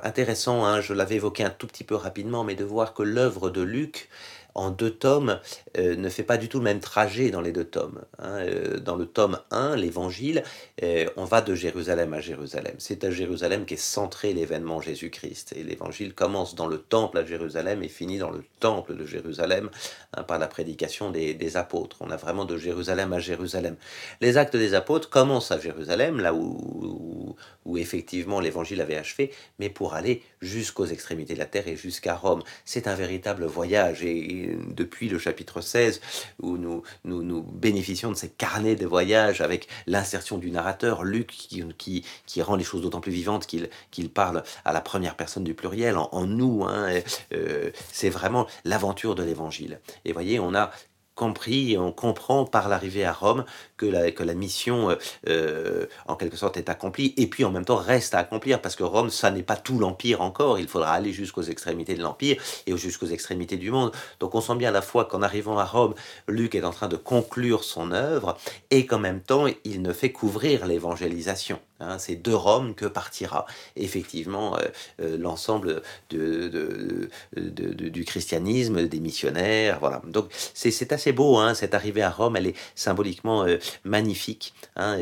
intéressant. 0.03 0.65
Hein, 0.65 0.81
je 0.81 0.93
l'avais 0.93 1.15
évoqué 1.15 1.43
un 1.43 1.49
tout 1.49 1.67
petit 1.67 1.83
peu 1.83 1.95
rapidement, 1.95 2.43
mais 2.43 2.55
de 2.55 2.63
voir 2.63 2.93
que 2.93 3.03
l'œuvre 3.03 3.49
de 3.49 3.61
Luc 3.61 4.09
en 4.55 4.71
deux 4.71 4.91
tomes 4.91 5.39
euh, 5.77 5.95
ne 5.97 6.09
fait 6.09 6.23
pas 6.23 6.37
du 6.37 6.47
tout 6.47 6.57
le 6.59 6.63
même 6.63 6.79
trajet 6.79 7.29
dans 7.29 7.41
les 7.41 7.51
deux 7.51 7.65
tomes. 7.65 8.01
Hein. 8.19 8.37
Euh, 8.39 8.79
dans 8.79 8.95
le 8.95 9.05
tome 9.05 9.39
1, 9.51 9.75
l'évangile, 9.75 10.43
euh, 10.81 11.05
on 11.17 11.25
va 11.25 11.41
de 11.41 11.53
Jérusalem 11.53 12.13
à 12.13 12.21
Jérusalem. 12.21 12.75
C'est 12.77 13.03
à 13.03 13.11
Jérusalem 13.11 13.65
qu'est 13.65 13.75
centré 13.75 14.33
l'événement 14.33 14.79
Jésus-Christ. 14.79 15.53
Et 15.57 15.63
l'évangile 15.63 16.13
commence 16.13 16.55
dans 16.55 16.67
le 16.67 16.77
temple 16.77 17.17
à 17.17 17.25
Jérusalem 17.25 17.83
et 17.83 17.89
finit 17.89 18.17
dans 18.17 18.31
le 18.31 18.43
temple 18.61 18.95
de 18.95 19.05
Jérusalem 19.05 19.69
hein, 20.15 20.23
par 20.23 20.39
la 20.39 20.47
prédication 20.47 21.11
des, 21.11 21.35
apôtres. 21.57 21.97
On 21.99 22.09
a 22.09 22.17
vraiment 22.17 22.45
de 22.45 22.57
Jérusalem 22.57 23.13
à 23.13 23.19
Jérusalem. 23.19 23.75
Les 24.21 24.37
actes 24.37 24.55
des 24.55 24.73
apôtres 24.73 25.09
commencent 25.09 25.51
à 25.51 25.59
Jérusalem, 25.59 26.19
là 26.19 26.33
où, 26.33 27.35
effectivement 27.77 28.39
l'évangile 28.39 28.81
avait 28.81 28.95
achevé, 28.95 29.31
mais 29.59 29.69
pour 29.69 29.93
aller 29.93 30.23
jusqu'aux 30.41 30.85
extrémités 30.85 31.33
de 31.33 31.39
la 31.39 31.45
terre 31.45 31.67
et 31.67 31.75
jusqu'à 31.75 32.15
Rome. 32.15 32.41
C'est 32.63 32.87
un 32.87 32.95
véritable 32.95 33.45
voyage. 33.45 34.03
Et, 34.03 34.44
depuis 34.69 35.09
le 35.09 35.19
chapitre 35.19 35.61
16, 35.61 36.01
où 36.41 36.57
nous, 36.57 36.83
nous, 37.03 37.43
bénéficions 37.43 38.11
de 38.11 38.15
ces 38.15 38.29
carnets 38.29 38.75
de 38.75 38.85
voyage 38.85 39.41
avec 39.41 39.67
l'insertion 39.87 40.37
du 40.37 40.51
narrateur, 40.51 41.03
Luc, 41.03 41.27
qui, 41.27 42.41
rend 42.41 42.55
les 42.55 42.63
choses 42.63 42.81
d'autant 42.81 43.01
plus 43.01 43.11
vivantes 43.11 43.47
qu'il 43.47 43.69
qu 43.91 44.07
parle 44.07 44.43
à 44.65 44.73
la 44.73 44.81
première 44.81 45.15
personne 45.15 45.43
du 45.43 45.53
pluriel, 45.53 45.97
en, 45.97 46.09
en 46.11 46.25
nous. 46.25 46.63
Hein, 46.63 47.01
euh, 47.33 47.71
c'est 47.91 48.09
vraiment 48.09 48.47
l'aventure 48.63 49.15
de 49.15 49.23
l'évangile. 49.23 49.79
Et 50.03 50.13
voyez, 50.13 50.39
on 50.39 50.53
a 50.53 50.71
compris, 51.15 51.77
on 51.77 51.91
comprend 51.91 52.45
par 52.45 52.69
l'arrivée 52.69 53.05
à 53.05 53.13
Rome 53.13 53.45
que 53.77 53.85
la, 53.85 54.11
que 54.11 54.23
la 54.23 54.33
mission, 54.33 54.89
euh, 54.89 54.95
euh, 55.29 55.85
en 56.07 56.15
quelque 56.15 56.37
sorte, 56.37 56.57
est 56.57 56.69
accomplie, 56.69 57.13
et 57.17 57.27
puis 57.27 57.45
en 57.45 57.51
même 57.51 57.65
temps 57.65 57.77
reste 57.77 58.13
à 58.13 58.19
accomplir, 58.19 58.61
parce 58.61 58.75
que 58.75 58.83
Rome, 58.83 59.09
ça 59.09 59.31
n'est 59.31 59.43
pas 59.43 59.55
tout 59.55 59.79
l'Empire 59.79 60.21
encore, 60.21 60.59
il 60.59 60.67
faudra 60.67 60.91
aller 60.91 61.13
jusqu'aux 61.13 61.43
extrémités 61.43 61.95
de 61.95 62.01
l'Empire 62.01 62.41
et 62.67 62.77
jusqu'aux 62.77 63.07
extrémités 63.07 63.57
du 63.57 63.71
monde. 63.71 63.91
Donc 64.19 64.35
on 64.35 64.41
sent 64.41 64.55
bien 64.55 64.69
à 64.69 64.73
la 64.73 64.81
fois 64.81 65.05
qu'en 65.05 65.21
arrivant 65.21 65.57
à 65.57 65.65
Rome, 65.65 65.95
Luc 66.27 66.53
est 66.53 66.63
en 66.63 66.71
train 66.71 66.89
de 66.89 66.97
conclure 66.97 67.63
son 67.63 67.91
œuvre, 67.91 68.37
et 68.69 68.85
qu'en 68.85 68.99
même 68.99 69.21
temps, 69.21 69.45
il 69.63 69.81
ne 69.81 69.93
fait 69.93 70.11
qu'ouvrir 70.11 70.65
l'évangélisation. 70.65 71.59
Hein, 71.81 71.97
c'est 71.99 72.15
de 72.15 72.31
Rome 72.31 72.73
que 72.73 72.85
partira 72.85 73.45
effectivement 73.75 74.57
euh, 74.57 74.61
euh, 75.01 75.17
l'ensemble 75.17 75.81
du 76.09 78.05
christianisme, 78.05 78.87
des 78.87 79.01
missionnaires. 79.01 79.79
Voilà. 79.81 80.01
Donc 80.07 80.31
c'est 80.53 80.93
assez 80.93 81.11
beau, 81.11 81.37
hein, 81.37 81.53
cette 81.53 81.73
arrivée 81.73 82.01
à 82.01 82.09
Rome, 82.09 82.37
elle 82.37 82.47
est 82.47 82.55
symboliquement 82.75 83.43
euh, 83.43 83.57
magnifique. 83.83 84.53
Hein, 84.77 84.97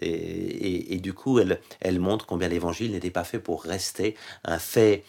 et, 0.00 0.98
du 0.98 1.12
coup, 1.12 1.38
elle, 1.38 2.00
montre 2.00 2.26
combien 2.26 2.48
l'évangile 2.48 2.92
n'était 2.92 3.10
pas 3.10 3.24
fait 3.24 3.38
pour 3.38 3.62
rester 3.62 4.16
un 4.44 4.58
fait 4.58 5.04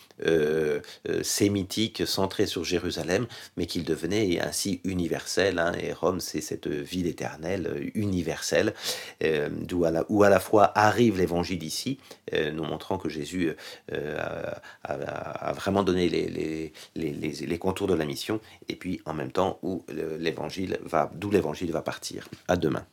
sémitique 1.22 2.06
centré 2.08 2.46
sur 2.46 2.63
Jérusalem, 2.63 3.28
mais 3.58 3.66
qu'il 3.66 3.84
devenait 3.84 4.40
ainsi 4.42 4.82
universel. 4.84 5.62
et 5.80 5.94
Rome, 5.94 6.20
c'est 6.20 6.42
cette 6.42 6.68
ville 6.68 7.08
éternelle, 7.08 7.92
universelle, 7.94 8.74
d'où 9.22 9.86
à 9.86 10.30
la 10.30 10.40
fois 10.40 10.73
arrive 10.75 11.18
l'évangile 11.18 11.63
ici, 11.63 12.00
euh, 12.34 12.51
nous 12.51 12.63
montrant 12.63 12.98
que 12.98 13.10
Jésus 13.10 13.53
euh, 13.92 14.51
a, 14.84 15.53
vraiment 15.53 15.84
donné 15.84 16.10
les, 16.10 16.72
les, 16.96 17.58
contours 17.58 17.88
de 17.88 17.94
la 17.94 18.06
mission, 18.06 18.39
et 18.68 18.75
puis 18.75 19.01
en 19.06 19.13
même 19.13 19.32
temps 19.32 19.60
où 19.62 19.86
l'évangile 20.20 20.80
va, 20.84 21.12
d'où 21.15 21.32
l'évangile 21.32 21.72
va 21.72 21.82
partir. 21.82 22.27
À 22.48 22.58
demain. 22.58 22.86